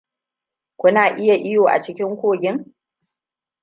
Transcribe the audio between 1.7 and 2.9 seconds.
a cikin kogin?